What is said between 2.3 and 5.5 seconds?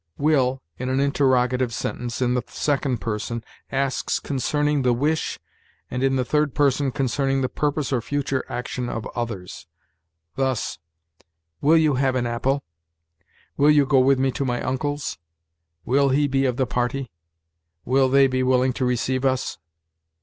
the second person, asks concerning the wish,